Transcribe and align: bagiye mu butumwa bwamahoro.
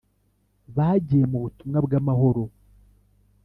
bagiye 0.75 1.25
mu 1.31 1.37
butumwa 1.43 1.77
bwamahoro. 1.85 2.43